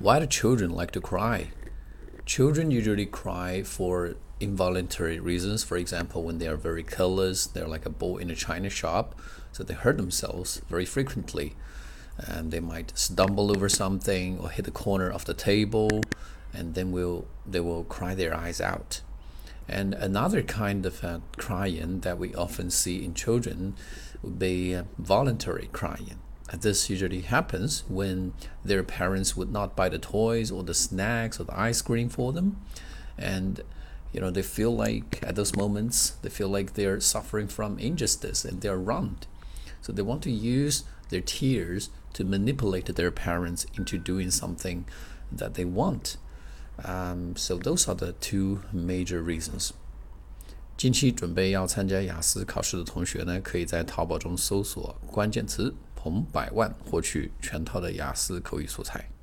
[0.00, 1.52] Why do children like to cry?
[2.26, 5.62] Children usually cry for involuntary reasons.
[5.62, 9.18] For example, when they are very careless, they're like a bull in a china shop,
[9.52, 11.54] so they hurt themselves very frequently.
[12.18, 16.02] And they might stumble over something or hit the corner of the table,
[16.52, 19.00] and then will they will cry their eyes out.
[19.68, 23.76] And another kind of uh, crying that we often see in children
[24.22, 26.18] would be uh, voluntary crying
[26.51, 28.33] And this usually happens when
[28.65, 32.33] their parents would not buy the toys or the snacks or the ice cream for
[32.33, 32.57] them.
[33.17, 33.61] And
[34.11, 38.43] you know, they feel like at those moments, they feel like they're suffering from injustice
[38.43, 39.27] and they're wronged.
[39.81, 44.85] So they want to use their tears to manipulate their parents into doing something
[45.31, 46.17] that they want.
[46.83, 49.73] Um, so those are the two major reasons.
[50.75, 59.13] 近期准备要参加雅思考试的同学呢，可以在淘宝中搜索关键词“ 从百万”，获取全套的雅思口语素材。